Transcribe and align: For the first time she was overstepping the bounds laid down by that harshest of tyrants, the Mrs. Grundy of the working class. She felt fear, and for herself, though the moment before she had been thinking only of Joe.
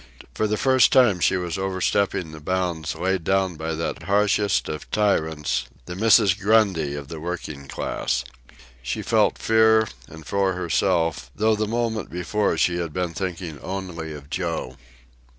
For 0.33 0.47
the 0.47 0.57
first 0.57 0.91
time 0.91 1.19
she 1.19 1.37
was 1.37 1.59
overstepping 1.59 2.31
the 2.31 2.39
bounds 2.39 2.95
laid 2.95 3.23
down 3.23 3.55
by 3.55 3.75
that 3.75 4.01
harshest 4.01 4.67
of 4.67 4.89
tyrants, 4.89 5.67
the 5.85 5.93
Mrs. 5.93 6.41
Grundy 6.41 6.95
of 6.95 7.07
the 7.07 7.19
working 7.19 7.67
class. 7.67 8.23
She 8.81 9.03
felt 9.03 9.37
fear, 9.37 9.87
and 10.07 10.25
for 10.25 10.53
herself, 10.53 11.29
though 11.35 11.53
the 11.55 11.67
moment 11.67 12.09
before 12.09 12.57
she 12.57 12.79
had 12.79 12.93
been 12.93 13.13
thinking 13.13 13.59
only 13.59 14.11
of 14.15 14.27
Joe. 14.31 14.75